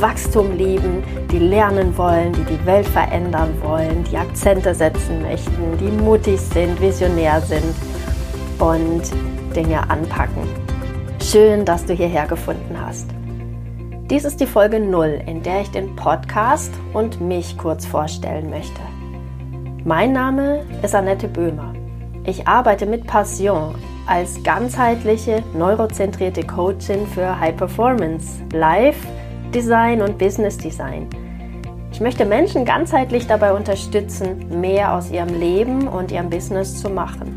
Wachstum 0.00 0.56
lieben, 0.56 1.02
die 1.30 1.38
lernen 1.38 1.96
wollen, 1.96 2.32
die 2.32 2.44
die 2.44 2.66
Welt 2.66 2.86
verändern 2.86 3.52
wollen, 3.62 4.02
die 4.04 4.16
Akzente 4.16 4.74
setzen 4.74 5.20
möchten, 5.22 5.76
die 5.78 5.90
mutig 6.02 6.40
sind, 6.40 6.80
visionär 6.80 7.40
sind 7.42 7.74
und 8.58 9.02
Dinge 9.54 9.88
anpacken. 9.90 10.48
Schön, 11.22 11.64
dass 11.64 11.84
du 11.84 11.92
hierher 11.92 12.26
gefunden 12.26 12.76
hast. 12.80 13.06
Dies 14.10 14.24
ist 14.24 14.40
die 14.40 14.46
Folge 14.46 14.80
0, 14.80 15.22
in 15.26 15.42
der 15.42 15.60
ich 15.60 15.70
den 15.70 15.94
Podcast 15.96 16.72
und 16.94 17.20
mich 17.20 17.58
kurz 17.58 17.84
vorstellen 17.84 18.48
möchte. 18.50 18.80
Mein 19.84 20.12
Name 20.12 20.64
ist 20.82 20.94
Annette 20.94 21.28
Böhmer. 21.28 21.74
Ich 22.24 22.48
arbeite 22.48 22.86
mit 22.86 23.06
Passion 23.06 23.74
als 24.06 24.42
ganzheitliche, 24.42 25.42
neurozentrierte 25.54 26.44
Coachin 26.44 27.06
für 27.06 27.38
High 27.38 27.56
Performance, 27.56 28.42
Life, 28.52 29.06
Design 29.54 30.00
und 30.00 30.16
Business 30.16 30.56
Design. 30.56 31.08
Ich 31.90 32.00
möchte 32.00 32.24
Menschen 32.24 32.64
ganzheitlich 32.64 33.26
dabei 33.26 33.52
unterstützen, 33.52 34.60
mehr 34.60 34.94
aus 34.94 35.10
ihrem 35.10 35.40
Leben 35.40 35.88
und 35.88 36.12
ihrem 36.12 36.30
Business 36.30 36.80
zu 36.80 36.88
machen. 36.88 37.34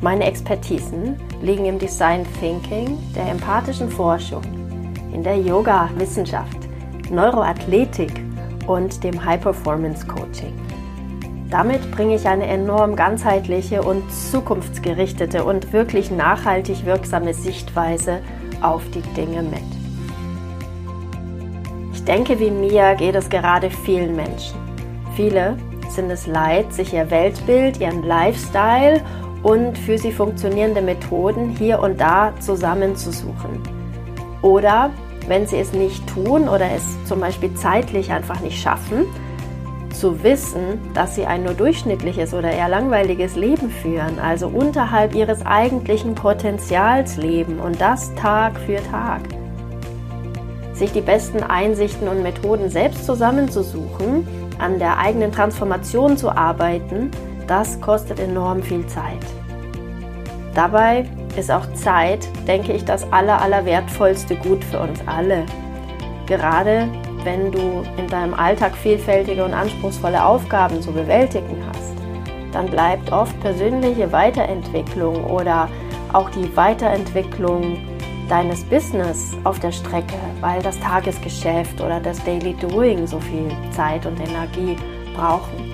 Meine 0.00 0.26
Expertisen 0.26 1.16
liegen 1.42 1.64
im 1.64 1.80
Design 1.80 2.24
Thinking, 2.38 2.98
der 3.16 3.28
empathischen 3.32 3.90
Forschung, 3.90 4.42
in 5.12 5.24
der 5.24 5.36
Yoga-Wissenschaft, 5.36 6.56
Neuroathletik 7.10 8.12
und 8.68 9.02
dem 9.02 9.24
High 9.24 9.40
Performance 9.40 10.06
Coaching. 10.06 10.52
Damit 11.50 11.90
bringe 11.90 12.14
ich 12.14 12.28
eine 12.28 12.46
enorm 12.46 12.94
ganzheitliche 12.94 13.82
und 13.82 14.08
zukunftsgerichtete 14.12 15.44
und 15.44 15.72
wirklich 15.72 16.12
nachhaltig 16.12 16.86
wirksame 16.86 17.34
Sichtweise 17.34 18.20
auf 18.60 18.82
die 18.90 19.02
Dinge 19.16 19.42
mit. 19.42 19.83
Ich 22.04 22.12
denke, 22.12 22.38
wie 22.38 22.50
mir 22.50 22.96
geht 22.96 23.14
es 23.14 23.30
gerade 23.30 23.70
vielen 23.70 24.14
Menschen. 24.14 24.58
Viele 25.16 25.56
sind 25.88 26.10
es 26.10 26.26
leid, 26.26 26.70
sich 26.70 26.92
ihr 26.92 27.10
Weltbild, 27.10 27.80
ihren 27.80 28.02
Lifestyle 28.02 29.00
und 29.42 29.78
für 29.78 29.96
sie 29.96 30.12
funktionierende 30.12 30.82
Methoden 30.82 31.56
hier 31.56 31.80
und 31.80 31.98
da 31.98 32.34
zusammenzusuchen. 32.40 33.58
Oder 34.42 34.90
wenn 35.28 35.46
sie 35.46 35.56
es 35.56 35.72
nicht 35.72 36.06
tun 36.06 36.46
oder 36.46 36.70
es 36.72 36.84
zum 37.06 37.20
Beispiel 37.20 37.54
zeitlich 37.54 38.12
einfach 38.12 38.40
nicht 38.40 38.60
schaffen, 38.60 39.06
zu 39.88 40.22
wissen, 40.22 40.92
dass 40.92 41.14
sie 41.14 41.24
ein 41.24 41.42
nur 41.42 41.54
durchschnittliches 41.54 42.34
oder 42.34 42.50
eher 42.52 42.68
langweiliges 42.68 43.34
Leben 43.34 43.70
führen, 43.70 44.18
also 44.18 44.48
unterhalb 44.48 45.14
ihres 45.14 45.46
eigentlichen 45.46 46.14
Potenzials 46.14 47.16
leben 47.16 47.60
und 47.60 47.80
das 47.80 48.14
Tag 48.14 48.58
für 48.58 48.82
Tag 48.90 49.22
sich 50.74 50.92
die 50.92 51.00
besten 51.00 51.42
Einsichten 51.42 52.08
und 52.08 52.22
Methoden 52.22 52.68
selbst 52.68 53.06
zusammenzusuchen, 53.06 54.26
an 54.58 54.78
der 54.78 54.98
eigenen 54.98 55.32
Transformation 55.32 56.16
zu 56.16 56.30
arbeiten, 56.30 57.10
das 57.46 57.80
kostet 57.80 58.20
enorm 58.20 58.62
viel 58.62 58.86
Zeit. 58.86 59.24
Dabei 60.54 61.08
ist 61.36 61.50
auch 61.50 61.72
Zeit, 61.74 62.28
denke 62.46 62.72
ich, 62.72 62.84
das 62.84 63.10
aller, 63.12 63.40
aller 63.40 63.64
wertvollste 63.64 64.36
Gut 64.36 64.62
für 64.64 64.80
uns 64.80 65.00
alle. 65.06 65.44
Gerade 66.26 66.88
wenn 67.24 67.50
du 67.50 67.82
in 67.96 68.06
deinem 68.06 68.34
Alltag 68.34 68.76
vielfältige 68.76 69.44
und 69.44 69.52
anspruchsvolle 69.52 70.24
Aufgaben 70.24 70.80
zu 70.80 70.92
bewältigen 70.92 71.56
hast, 71.68 71.94
dann 72.52 72.66
bleibt 72.66 73.10
oft 73.12 73.38
persönliche 73.40 74.12
Weiterentwicklung 74.12 75.24
oder 75.24 75.68
auch 76.12 76.30
die 76.30 76.56
Weiterentwicklung 76.56 77.78
deines 78.28 78.64
Business 78.64 79.36
auf 79.44 79.58
der 79.60 79.72
Strecke, 79.72 80.18
weil 80.40 80.62
das 80.62 80.78
Tagesgeschäft 80.80 81.80
oder 81.80 82.00
das 82.00 82.22
Daily 82.24 82.54
Doing 82.54 83.06
so 83.06 83.20
viel 83.20 83.48
Zeit 83.70 84.06
und 84.06 84.18
Energie 84.20 84.76
brauchen. 85.14 85.72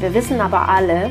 Wir 0.00 0.12
wissen 0.14 0.40
aber 0.40 0.68
alle, 0.68 1.10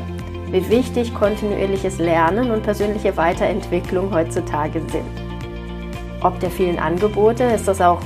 wie 0.50 0.68
wichtig 0.68 1.14
kontinuierliches 1.14 1.98
Lernen 1.98 2.50
und 2.50 2.62
persönliche 2.62 3.16
Weiterentwicklung 3.16 4.12
heutzutage 4.14 4.80
sind. 4.80 5.04
Ob 6.20 6.38
der 6.40 6.50
vielen 6.50 6.78
Angebote 6.78 7.44
ist 7.44 7.66
das 7.66 7.80
auch 7.80 8.00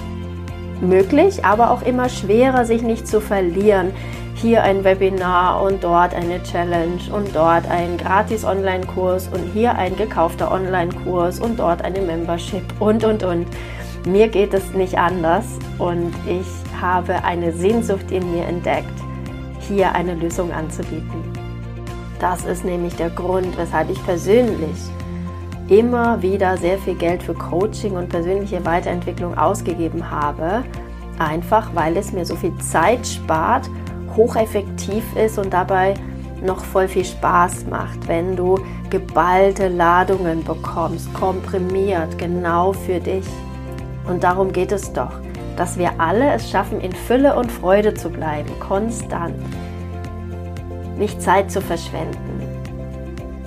möglich, 0.80 1.44
aber 1.44 1.70
auch 1.70 1.82
immer 1.82 2.08
schwerer, 2.08 2.64
sich 2.64 2.82
nicht 2.82 3.08
zu 3.08 3.20
verlieren 3.20 3.92
hier 4.36 4.62
ein 4.62 4.84
Webinar 4.84 5.62
und 5.62 5.82
dort 5.82 6.14
eine 6.14 6.42
Challenge 6.42 7.00
und 7.10 7.34
dort 7.34 7.68
ein 7.70 7.96
gratis 7.96 8.44
Online-Kurs 8.44 9.28
und 9.28 9.52
hier 9.54 9.74
ein 9.76 9.96
gekaufter 9.96 10.52
Online-Kurs 10.52 11.40
und 11.40 11.58
dort 11.58 11.82
eine 11.82 12.02
Membership 12.02 12.62
und, 12.78 13.02
und, 13.04 13.22
und. 13.22 13.46
Mir 14.06 14.28
geht 14.28 14.52
es 14.52 14.72
nicht 14.72 14.98
anders 14.98 15.46
und 15.78 16.12
ich 16.28 16.46
habe 16.80 17.24
eine 17.24 17.50
Sehnsucht 17.50 18.10
in 18.10 18.30
mir 18.30 18.44
entdeckt, 18.44 18.92
hier 19.58 19.92
eine 19.92 20.14
Lösung 20.14 20.52
anzubieten. 20.52 21.24
Das 22.20 22.44
ist 22.44 22.64
nämlich 22.64 22.94
der 22.94 23.10
Grund, 23.10 23.56
weshalb 23.56 23.90
ich 23.90 24.04
persönlich 24.04 24.76
immer 25.68 26.20
wieder 26.22 26.58
sehr 26.58 26.78
viel 26.78 26.94
Geld 26.94 27.22
für 27.22 27.34
Coaching 27.34 27.96
und 27.96 28.10
persönliche 28.10 28.64
Weiterentwicklung 28.64 29.36
ausgegeben 29.36 30.10
habe, 30.10 30.62
einfach 31.18 31.74
weil 31.74 31.96
es 31.96 32.12
mir 32.12 32.26
so 32.26 32.36
viel 32.36 32.56
Zeit 32.58 33.06
spart 33.06 33.68
hocheffektiv 34.16 35.04
ist 35.16 35.38
und 35.38 35.52
dabei 35.52 35.94
noch 36.42 36.64
voll 36.64 36.88
viel 36.88 37.04
Spaß 37.04 37.66
macht, 37.66 38.08
wenn 38.08 38.36
du 38.36 38.58
geballte 38.90 39.68
Ladungen 39.68 40.44
bekommst, 40.44 41.12
komprimiert, 41.14 42.18
genau 42.18 42.72
für 42.72 43.00
dich. 43.00 43.26
Und 44.08 44.22
darum 44.22 44.52
geht 44.52 44.72
es 44.72 44.92
doch, 44.92 45.12
dass 45.56 45.78
wir 45.78 45.98
alle 45.98 46.32
es 46.32 46.50
schaffen, 46.50 46.80
in 46.80 46.92
Fülle 46.92 47.34
und 47.36 47.50
Freude 47.50 47.94
zu 47.94 48.10
bleiben, 48.10 48.50
konstant. 48.60 49.34
Nicht 50.98 51.20
Zeit 51.20 51.50
zu 51.50 51.60
verschwenden 51.60 52.42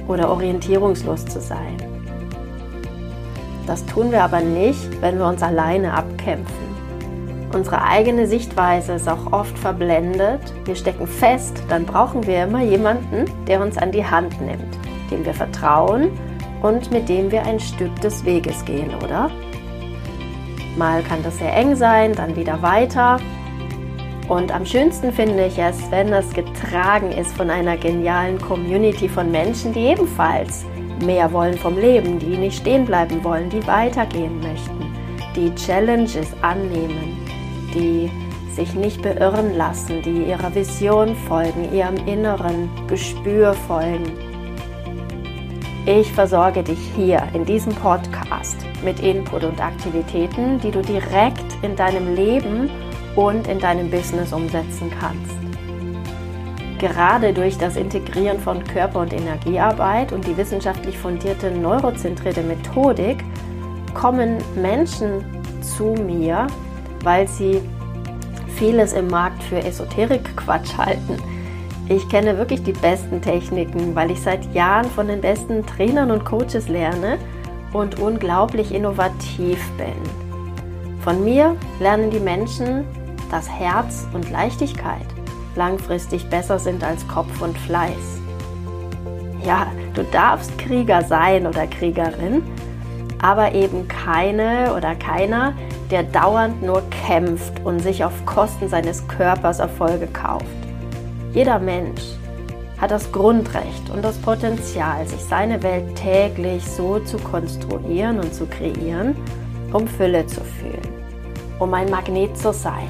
oder 0.08 0.30
orientierungslos 0.30 1.26
zu 1.26 1.40
sein. 1.40 1.78
Das 3.68 3.86
tun 3.86 4.12
wir 4.12 4.24
aber 4.24 4.42
nicht, 4.42 5.02
wenn 5.02 5.20
wir 5.20 5.28
uns 5.28 5.44
alleine 5.44 5.94
abkämpfen. 5.94 6.79
Unsere 7.52 7.82
eigene 7.82 8.28
Sichtweise 8.28 8.94
ist 8.94 9.10
auch 9.10 9.34
oft 9.34 9.58
verblendet. 9.58 10.54
Wir 10.66 10.76
stecken 10.76 11.08
fest, 11.08 11.64
dann 11.68 11.84
brauchen 11.84 12.28
wir 12.28 12.44
immer 12.44 12.64
jemanden, 12.64 13.26
der 13.48 13.62
uns 13.62 13.78
an 13.78 13.92
die 13.92 14.06
Hand 14.06 14.40
nimmt, 14.40 14.78
dem 15.10 15.26
wir 15.26 15.34
vertrauen 15.34 16.12
und 16.62 16.92
mit 16.92 17.10
dem 17.10 17.32
wir 17.32 17.44
ein 17.44 17.60
Stück 17.60 18.00
des 18.02 18.24
Weges 18.24 18.64
gehen, 18.66 18.94
oder? 19.04 19.32
Mal 20.78 21.02
kann 21.02 21.24
das 21.24 21.40
sehr 21.40 21.52
eng 21.56 21.76
sein, 21.76 22.14
dann 22.14 22.36
wieder 22.36 22.62
weiter. 22.62 23.20
Und 24.28 24.54
am 24.54 24.64
schönsten 24.64 25.12
finde 25.12 25.48
ich 25.48 25.58
es, 25.58 25.90
wenn 25.90 26.12
das 26.12 26.32
getragen 26.32 27.12
ist 27.12 27.36
von 27.36 27.50
einer 27.50 27.78
genialen 27.78 28.40
Community 28.40 29.10
von 29.10 29.32
Menschen, 29.32 29.74
die 29.74 29.88
ebenfalls 29.88 30.66
mehr 31.04 31.34
wollen 31.34 31.58
vom 31.58 31.80
Leben, 31.80 32.20
die 32.20 32.38
nicht 32.38 32.60
stehen 32.60 32.86
bleiben 32.86 33.24
wollen, 33.24 33.50
die 33.50 33.66
weitergehen 33.66 34.40
möchten, 34.40 34.94
die 35.36 35.54
Challenges 35.56 36.28
annehmen, 36.44 37.18
die 37.74 38.10
sich 38.56 38.74
nicht 38.74 39.02
beirren 39.02 39.56
lassen, 39.56 40.02
die 40.02 40.24
ihrer 40.24 40.54
Vision 40.54 41.16
folgen, 41.28 41.74
ihrem 41.74 41.96
inneren 42.08 42.70
Gespür 42.88 43.54
folgen. 43.54 44.12
Ich 45.86 46.12
versorge 46.12 46.62
dich 46.62 46.80
hier 46.96 47.24
in 47.34 47.46
diesem 47.46 47.74
Podcast 47.74 48.58
mit 48.84 49.00
Input 49.00 49.44
und 49.44 49.62
Aktivitäten, 49.62 50.60
die 50.60 50.72
du 50.72 50.82
direkt 50.82 51.46
in 51.62 51.76
deinem 51.76 52.16
Leben 52.16 52.70
und 53.16 53.48
in 53.48 53.60
deinem 53.60 53.90
Business 53.90 54.34
umsetzen 54.34 54.92
kannst. 55.00 55.36
Gerade 56.80 57.34
durch 57.34 57.58
das 57.58 57.76
Integrieren 57.76 58.40
von 58.40 58.64
Körper- 58.64 59.02
und 59.02 59.14
Energiearbeit 59.14 60.14
und 60.14 60.26
die 60.26 60.38
wissenschaftlich 60.38 60.98
fundierte 60.98 61.52
neurozentrierte 61.52 62.42
Methodik 62.42 63.24
kommen 63.94 64.38
Menschen 64.56 65.26
zu 65.62 65.96
mir, 66.02 66.48
weil 67.04 67.28
sie 67.28 67.62
vieles 68.56 68.94
im 68.94 69.08
Markt 69.08 69.42
für 69.44 69.64
Esoterik-Quatsch 69.64 70.78
halten. 70.78 71.18
Ich 71.88 72.08
kenne 72.10 72.38
wirklich 72.38 72.64
die 72.64 72.74
besten 72.74 73.22
Techniken, 73.22 73.96
weil 73.96 74.12
ich 74.12 74.22
seit 74.22 74.54
Jahren 74.54 74.90
von 74.92 75.08
den 75.08 75.22
besten 75.22 75.66
Trainern 75.66 76.12
und 76.12 76.26
Coaches 76.26 76.68
lerne 76.68 77.18
und 77.74 78.00
unglaublich 78.00 78.74
innovativ 78.74 79.60
bin. 79.78 79.96
Von 81.02 81.24
mir 81.24 81.56
lernen 81.80 82.12
die 82.12 82.20
Menschen 82.20 82.86
dass 83.30 83.50
Herz 83.50 84.08
und 84.14 84.30
Leichtigkeit 84.32 85.06
langfristig 85.56 86.30
besser 86.30 86.60
sind 86.60 86.84
als 86.84 87.08
Kopf 87.08 87.42
und 87.42 87.58
Fleiß. 87.58 88.22
Ja, 89.46 89.68
du 89.94 90.04
darfst 90.04 90.58
Krieger 90.58 91.04
sein 91.04 91.48
oder 91.48 91.68
Kriegerin, 91.68 92.44
aber 93.22 93.54
eben 93.54 93.88
keine 93.88 94.74
oder 94.76 94.96
keiner, 94.96 95.54
der 95.92 96.04
dauernd 96.04 96.62
nur 96.62 96.84
kämpft 97.06 97.66
und 97.66 97.80
sich 97.80 98.04
auf 98.04 98.26
Kosten 98.26 98.70
seines 98.70 99.08
Körpers 99.08 99.60
Erfolge 99.60 100.08
kauft. 100.08 100.46
Jeder 101.34 101.60
Mensch 101.60 102.02
hat 102.80 102.92
das 102.92 103.12
Grundrecht 103.12 103.90
und 103.94 104.04
das 104.04 104.18
Potenzial, 104.18 105.06
sich 105.08 105.22
seine 105.22 105.62
Welt 105.64 105.96
täglich 105.96 106.64
so 106.66 107.00
zu 107.00 107.18
konstruieren 107.18 108.20
und 108.20 108.34
zu 108.34 108.46
kreieren, 108.46 109.16
um 109.74 109.88
Fülle 109.88 110.26
zu 110.28 110.42
fühlen, 110.42 110.94
um 111.60 111.74
ein 111.74 111.90
Magnet 111.90 112.38
zu 112.38 112.54
sein 112.54 112.88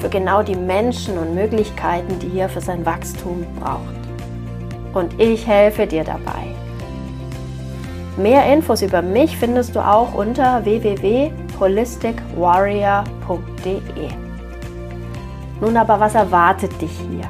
für 0.00 0.08
genau 0.08 0.42
die 0.42 0.56
Menschen 0.56 1.18
und 1.18 1.34
Möglichkeiten, 1.34 2.18
die 2.18 2.38
er 2.38 2.48
für 2.48 2.60
sein 2.60 2.84
Wachstum 2.84 3.46
braucht. 3.60 3.80
Und 4.94 5.18
ich 5.20 5.46
helfe 5.46 5.86
dir 5.86 6.04
dabei. 6.04 6.54
Mehr 8.16 8.50
Infos 8.52 8.82
über 8.82 9.02
mich 9.02 9.36
findest 9.36 9.74
du 9.76 9.80
auch 9.80 10.14
unter 10.14 10.64
www.holisticwarrior.de. 11.58 14.10
Nun 15.60 15.76
aber, 15.76 16.00
was 16.00 16.14
erwartet 16.14 16.80
dich 16.80 16.98
hier? 17.10 17.28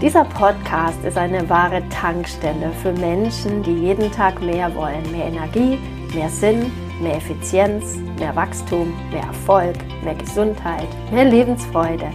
Dieser 0.00 0.24
Podcast 0.24 1.04
ist 1.04 1.16
eine 1.16 1.48
wahre 1.48 1.88
Tankstelle 1.88 2.70
für 2.82 2.92
Menschen, 2.92 3.62
die 3.62 3.72
jeden 3.72 4.10
Tag 4.12 4.42
mehr 4.42 4.74
wollen. 4.74 5.10
Mehr 5.10 5.26
Energie, 5.26 5.78
mehr 6.14 6.28
Sinn, 6.28 6.70
mehr 7.00 7.16
Effizienz, 7.16 7.96
mehr 8.18 8.36
Wachstum, 8.36 8.92
mehr 9.10 9.22
Erfolg, 9.22 9.76
mehr 10.02 10.14
Gesundheit, 10.14 10.88
mehr 11.10 11.24
Lebensfreude. 11.24 12.10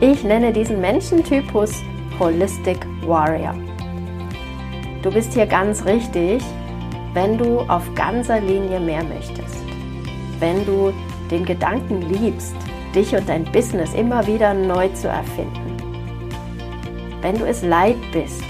Ich 0.00 0.24
nenne 0.24 0.52
diesen 0.52 0.80
Menschentypus 0.80 1.72
Holistic 2.18 2.84
Warrior. 3.06 3.54
Du 5.02 5.10
bist 5.10 5.34
hier 5.34 5.46
ganz 5.46 5.84
richtig, 5.84 6.42
wenn 7.14 7.38
du 7.38 7.60
auf 7.60 7.84
ganzer 7.94 8.40
Linie 8.40 8.80
mehr 8.80 9.04
möchtest. 9.04 9.59
Wenn 10.40 10.66
du 10.66 10.92
den 11.30 11.44
Gedanken 11.44 12.02
liebst, 12.02 12.56
dich 12.94 13.14
und 13.14 13.28
dein 13.28 13.44
Business 13.44 13.94
immer 13.94 14.26
wieder 14.26 14.52
neu 14.52 14.88
zu 14.88 15.06
erfinden 15.06 15.70
wenn 17.22 17.38
du 17.38 17.44
es 17.44 17.62
leid 17.62 17.98
bist, 18.12 18.42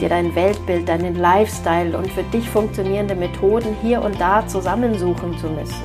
dir 0.00 0.08
dein 0.08 0.34
Weltbild, 0.34 0.88
deinen 0.88 1.16
Lifestyle 1.16 1.96
und 1.96 2.10
für 2.10 2.22
dich 2.24 2.48
funktionierende 2.48 3.14
Methoden 3.14 3.76
hier 3.82 4.02
und 4.02 4.18
da 4.20 4.46
zusammensuchen 4.46 5.36
zu 5.38 5.48
müssen. 5.48 5.82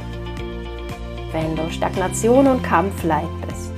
Wenn 1.31 1.55
du 1.55 1.69
Stagnation 1.69 2.47
und 2.47 2.63
Kampf 2.63 3.03
leid 3.03 3.27
bist. 3.47 3.71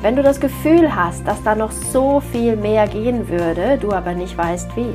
Wenn 0.00 0.14
du 0.14 0.22
das 0.22 0.40
Gefühl 0.40 0.94
hast, 0.94 1.26
dass 1.26 1.42
da 1.42 1.54
noch 1.54 1.72
so 1.72 2.20
viel 2.20 2.56
mehr 2.56 2.86
gehen 2.86 3.28
würde, 3.28 3.76
du 3.78 3.92
aber 3.92 4.14
nicht 4.14 4.38
weißt 4.38 4.74
wie. 4.76 4.92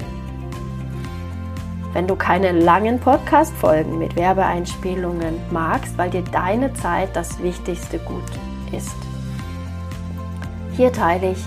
Wenn 1.94 2.08
du 2.08 2.16
keine 2.16 2.52
langen 2.52 3.00
Podcast-Folgen 3.00 4.00
mit 4.00 4.16
Werbeeinspielungen 4.16 5.36
magst, 5.52 5.96
weil 5.98 6.10
dir 6.10 6.24
deine 6.24 6.74
Zeit 6.74 7.16
das 7.16 7.42
wichtigste 7.42 8.00
Gut 8.00 8.24
ist. 8.72 8.96
Hier 10.76 10.92
teile 10.92 11.32
ich 11.32 11.46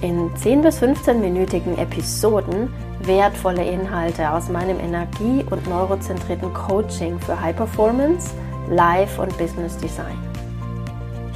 in 0.00 0.34
10 0.34 0.62
bis 0.62 0.82
15-minütigen 0.82 1.76
Episoden 1.76 2.72
wertvolle 3.00 3.62
Inhalte 3.62 4.30
aus 4.30 4.48
meinem 4.48 4.80
energie- 4.80 5.44
und 5.50 5.68
neurozentrierten 5.68 6.52
Coaching 6.54 7.20
für 7.20 7.38
High 7.38 7.54
Performance, 7.54 8.34
Life 8.70 9.20
und 9.20 9.36
Business 9.36 9.76
Design. 9.76 10.16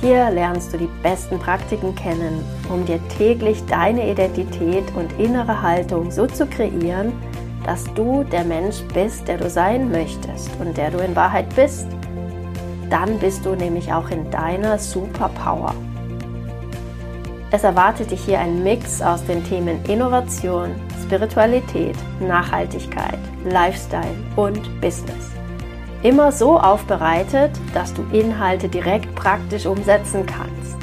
Hier 0.00 0.30
lernst 0.30 0.72
du 0.72 0.78
die 0.78 0.88
besten 1.02 1.38
Praktiken 1.38 1.94
kennen, 1.94 2.44
um 2.70 2.86
dir 2.86 3.00
täglich 3.18 3.64
deine 3.66 4.10
Identität 4.10 4.84
und 4.94 5.12
innere 5.18 5.60
Haltung 5.60 6.10
so 6.10 6.26
zu 6.26 6.46
kreieren, 6.46 7.12
dass 7.68 7.84
du 7.92 8.24
der 8.24 8.44
Mensch 8.44 8.80
bist, 8.94 9.28
der 9.28 9.36
du 9.36 9.50
sein 9.50 9.90
möchtest 9.90 10.48
und 10.58 10.74
der 10.78 10.90
du 10.90 11.00
in 11.00 11.14
Wahrheit 11.14 11.54
bist. 11.54 11.86
Dann 12.88 13.18
bist 13.18 13.44
du 13.44 13.54
nämlich 13.54 13.92
auch 13.92 14.08
in 14.08 14.30
deiner 14.30 14.78
Superpower. 14.78 15.74
Es 17.50 17.64
erwartet 17.64 18.10
dich 18.10 18.24
hier 18.24 18.40
ein 18.40 18.62
Mix 18.62 19.02
aus 19.02 19.22
den 19.22 19.44
Themen 19.44 19.84
Innovation, 19.84 20.70
Spiritualität, 21.02 21.94
Nachhaltigkeit, 22.20 23.18
Lifestyle 23.44 24.16
und 24.36 24.80
Business. 24.80 25.32
Immer 26.02 26.32
so 26.32 26.58
aufbereitet, 26.58 27.50
dass 27.74 27.92
du 27.92 28.02
Inhalte 28.12 28.70
direkt 28.70 29.14
praktisch 29.14 29.66
umsetzen 29.66 30.24
kannst. 30.24 30.78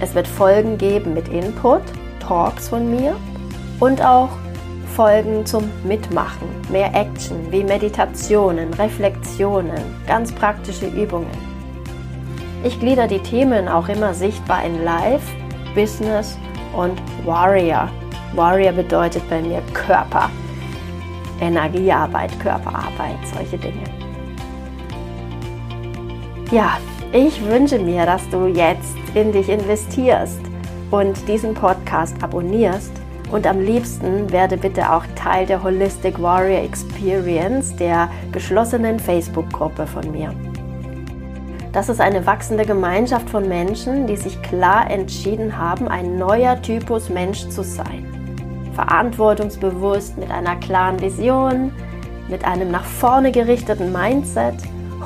Es 0.00 0.14
wird 0.14 0.28
Folgen 0.28 0.78
geben 0.78 1.12
mit 1.12 1.28
Input, 1.28 1.82
Talks 2.20 2.70
von 2.70 2.90
mir 2.90 3.16
und 3.80 4.02
auch 4.02 4.30
Folgen 4.98 5.46
zum 5.46 5.70
Mitmachen, 5.84 6.48
mehr 6.72 6.92
Action 6.92 7.52
wie 7.52 7.62
Meditationen, 7.62 8.74
Reflexionen, 8.74 9.80
ganz 10.08 10.32
praktische 10.32 10.88
Übungen. 10.88 11.30
Ich 12.64 12.80
glieder 12.80 13.06
die 13.06 13.20
Themen 13.20 13.68
auch 13.68 13.88
immer 13.88 14.12
sichtbar 14.12 14.64
in 14.64 14.82
Live, 14.82 15.22
Business 15.72 16.36
und 16.74 17.00
Warrior. 17.24 17.88
Warrior 18.34 18.72
bedeutet 18.72 19.22
bei 19.30 19.40
mir 19.40 19.62
Körper, 19.72 20.30
Energiearbeit, 21.40 22.32
Körperarbeit, 22.40 23.18
solche 23.32 23.56
Dinge. 23.56 23.84
Ja, 26.50 26.78
ich 27.12 27.40
wünsche 27.46 27.78
mir, 27.78 28.04
dass 28.04 28.28
du 28.30 28.46
jetzt 28.46 28.96
in 29.14 29.30
dich 29.30 29.48
investierst 29.48 30.40
und 30.90 31.28
diesen 31.28 31.54
Podcast 31.54 32.20
abonnierst. 32.20 32.97
Und 33.30 33.46
am 33.46 33.60
liebsten 33.60 34.32
werde 34.32 34.56
bitte 34.56 34.90
auch 34.90 35.04
Teil 35.14 35.44
der 35.44 35.62
Holistic 35.62 36.20
Warrior 36.20 36.62
Experience, 36.62 37.76
der 37.76 38.08
geschlossenen 38.32 38.98
Facebook-Gruppe 38.98 39.86
von 39.86 40.10
mir. 40.10 40.32
Das 41.72 41.90
ist 41.90 42.00
eine 42.00 42.24
wachsende 42.24 42.64
Gemeinschaft 42.64 43.28
von 43.28 43.46
Menschen, 43.46 44.06
die 44.06 44.16
sich 44.16 44.40
klar 44.40 44.90
entschieden 44.90 45.58
haben, 45.58 45.88
ein 45.88 46.16
neuer 46.16 46.60
Typus 46.62 47.10
Mensch 47.10 47.46
zu 47.50 47.62
sein. 47.62 48.06
Verantwortungsbewusst, 48.74 50.16
mit 50.16 50.30
einer 50.30 50.56
klaren 50.56 50.98
Vision, 51.00 51.72
mit 52.28 52.44
einem 52.44 52.70
nach 52.70 52.84
vorne 52.84 53.30
gerichteten 53.30 53.92
Mindset, 53.92 54.54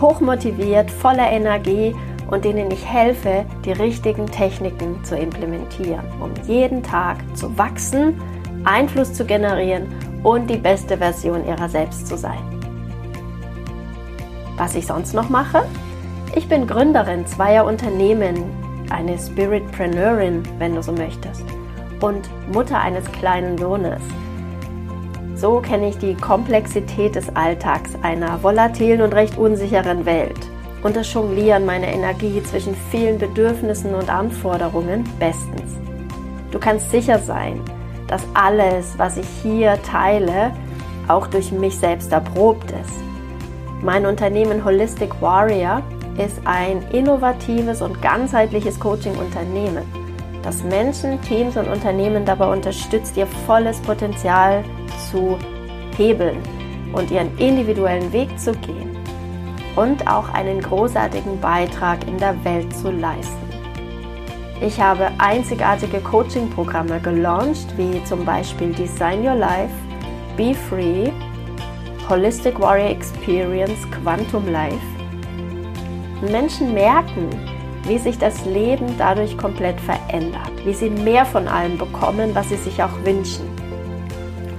hochmotiviert, 0.00 0.90
voller 0.90 1.30
Energie 1.30 1.94
und 2.32 2.46
denen 2.46 2.70
ich 2.70 2.86
helfe, 2.86 3.44
die 3.62 3.72
richtigen 3.72 4.24
Techniken 4.24 5.04
zu 5.04 5.14
implementieren, 5.14 6.02
um 6.18 6.32
jeden 6.46 6.82
Tag 6.82 7.18
zu 7.36 7.58
wachsen, 7.58 8.18
Einfluss 8.64 9.12
zu 9.12 9.26
generieren 9.26 9.94
und 10.22 10.48
die 10.48 10.56
beste 10.56 10.96
Version 10.96 11.46
ihrer 11.46 11.68
selbst 11.68 12.06
zu 12.06 12.16
sein. 12.16 12.38
Was 14.56 14.74
ich 14.74 14.86
sonst 14.86 15.12
noch 15.12 15.28
mache? 15.28 15.62
Ich 16.34 16.48
bin 16.48 16.66
Gründerin 16.66 17.26
zweier 17.26 17.66
Unternehmen, 17.66 18.44
eine 18.88 19.18
Spiritpreneurin, 19.18 20.42
wenn 20.58 20.74
du 20.74 20.82
so 20.82 20.92
möchtest, 20.92 21.44
und 22.00 22.30
Mutter 22.50 22.80
eines 22.80 23.04
kleinen 23.12 23.58
Sohnes. 23.58 24.00
So 25.34 25.60
kenne 25.60 25.90
ich 25.90 25.98
die 25.98 26.14
Komplexität 26.14 27.14
des 27.14 27.28
Alltags 27.36 27.90
einer 28.00 28.42
volatilen 28.42 29.02
und 29.02 29.12
recht 29.12 29.36
unsicheren 29.36 30.06
Welt 30.06 30.51
und 30.82 30.96
das 30.96 31.12
Jonglieren 31.12 31.64
meiner 31.64 31.88
Energie 31.88 32.42
zwischen 32.42 32.74
vielen 32.90 33.18
Bedürfnissen 33.18 33.94
und 33.94 34.10
Anforderungen 34.10 35.04
bestens. 35.18 35.76
Du 36.50 36.58
kannst 36.58 36.90
sicher 36.90 37.18
sein, 37.18 37.60
dass 38.08 38.22
alles, 38.34 38.98
was 38.98 39.16
ich 39.16 39.26
hier 39.42 39.80
teile, 39.82 40.52
auch 41.08 41.26
durch 41.26 41.52
mich 41.52 41.78
selbst 41.78 42.12
erprobt 42.12 42.70
ist. 42.70 42.94
Mein 43.82 44.06
Unternehmen 44.06 44.64
Holistic 44.64 45.10
Warrior 45.20 45.82
ist 46.18 46.40
ein 46.44 46.82
innovatives 46.92 47.80
und 47.80 48.02
ganzheitliches 48.02 48.78
Coaching-Unternehmen, 48.78 49.84
das 50.42 50.62
Menschen, 50.62 51.20
Teams 51.22 51.56
und 51.56 51.68
Unternehmen 51.68 52.24
dabei 52.24 52.52
unterstützt, 52.52 53.16
ihr 53.16 53.26
volles 53.46 53.80
Potenzial 53.80 54.64
zu 55.10 55.38
hebeln 55.96 56.38
und 56.92 57.10
ihren 57.10 57.36
individuellen 57.38 58.12
Weg 58.12 58.38
zu 58.38 58.52
gehen 58.52 58.91
und 59.76 60.06
auch 60.06 60.32
einen 60.32 60.60
großartigen 60.60 61.40
Beitrag 61.40 62.06
in 62.06 62.18
der 62.18 62.42
Welt 62.44 62.74
zu 62.74 62.90
leisten. 62.90 63.48
Ich 64.60 64.80
habe 64.80 65.08
einzigartige 65.18 66.00
Coaching-Programme 66.00 67.00
gelauncht, 67.00 67.76
wie 67.76 68.02
zum 68.04 68.24
Beispiel 68.24 68.72
Design 68.72 69.26
Your 69.26 69.34
Life, 69.34 69.74
Be 70.36 70.54
Free, 70.54 71.10
Holistic 72.08 72.60
Warrior 72.60 72.90
Experience, 72.90 73.90
Quantum 73.90 74.46
Life, 74.52 74.78
Menschen 76.30 76.74
merken, 76.74 77.28
wie 77.88 77.98
sich 77.98 78.18
das 78.18 78.44
Leben 78.44 78.86
dadurch 78.96 79.36
komplett 79.36 79.80
verändert, 79.80 80.52
wie 80.64 80.74
sie 80.74 80.90
mehr 80.90 81.26
von 81.26 81.48
allem 81.48 81.78
bekommen, 81.78 82.32
was 82.34 82.48
sie 82.48 82.56
sich 82.56 82.82
auch 82.82 83.04
wünschen. 83.04 83.46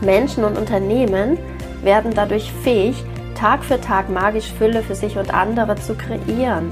Menschen 0.02 0.44
und 0.44 0.58
Unternehmen 0.58 1.38
werden 1.82 2.12
dadurch 2.14 2.52
fähig, 2.52 3.06
Tag 3.44 3.66
für 3.66 3.82
Tag 3.82 4.10
magisch 4.10 4.54
Fülle 4.54 4.82
für 4.82 4.96
sich 4.96 5.18
und 5.18 5.34
andere 5.34 5.76
zu 5.76 5.96
kreieren 5.96 6.72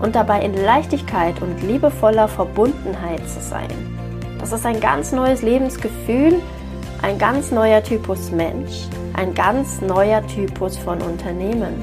und 0.00 0.14
dabei 0.14 0.42
in 0.42 0.54
Leichtigkeit 0.54 1.42
und 1.42 1.60
liebevoller 1.60 2.28
Verbundenheit 2.28 3.28
zu 3.28 3.40
sein. 3.40 3.66
Das 4.38 4.52
ist 4.52 4.64
ein 4.64 4.78
ganz 4.78 5.10
neues 5.10 5.42
Lebensgefühl, 5.42 6.40
ein 7.02 7.18
ganz 7.18 7.50
neuer 7.50 7.82
Typus 7.82 8.30
Mensch, 8.30 8.86
ein 9.14 9.34
ganz 9.34 9.80
neuer 9.80 10.24
Typus 10.28 10.76
von 10.76 11.02
Unternehmen. 11.02 11.82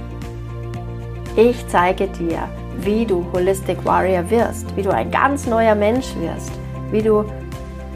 Ich 1.35 1.67
zeige 1.67 2.07
dir, 2.07 2.47
wie 2.77 3.05
du 3.05 3.25
Holistic 3.33 3.83
Warrior 3.83 4.29
wirst, 4.29 4.73
wie 4.77 4.83
du 4.83 4.91
ein 4.91 5.11
ganz 5.11 5.45
neuer 5.45 5.75
Mensch 5.75 6.15
wirst, 6.15 6.53
wie 6.89 7.01
du 7.01 7.25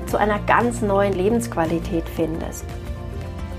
zu 0.06 0.18
einer 0.18 0.40
ganz 0.40 0.82
neuen 0.82 1.14
Lebensqualität 1.14 2.04
findest. 2.14 2.66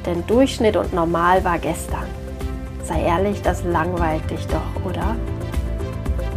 Denn 0.04 0.26
Durchschnitt 0.26 0.76
und 0.76 0.92
Normal 0.92 1.42
war 1.42 1.59
gestern. 1.59 2.04
Sei 2.87 3.02
ehrlich, 3.02 3.43
das 3.43 3.64
langweilt 3.64 4.31
dich 4.31 4.47
doch, 4.47 4.85
oder? 4.88 5.16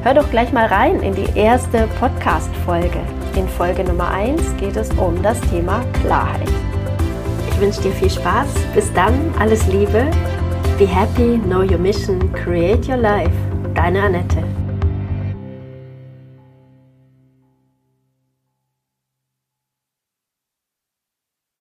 Hör 0.02 0.16
doch 0.16 0.28
gleich 0.32 0.52
mal 0.52 0.66
rein 0.66 1.00
in 1.02 1.14
die 1.14 1.30
erste 1.38 1.88
Podcast-Folge. 2.00 3.02
In 3.36 3.48
Folge 3.48 3.84
Nummer 3.84 4.10
1 4.10 4.58
geht 4.58 4.76
es 4.76 4.90
um 4.94 5.22
das 5.22 5.40
Thema 5.42 5.84
Klarheit. 6.02 6.50
Ich 7.52 7.62
wünsche 7.62 7.82
dir 7.82 7.92
viel 7.92 8.10
Spaß. 8.10 8.48
Bis 8.74 8.92
dann, 8.94 9.14
alles 9.38 9.68
Liebe. 9.68 10.10
Be 10.80 10.88
happy, 10.88 11.38
know 11.38 11.62
your 11.62 11.78
mission, 11.78 12.34
create 12.34 12.90
your 12.90 12.98
life. 12.98 13.30
Deine 13.76 14.02
Annette. 14.02 14.49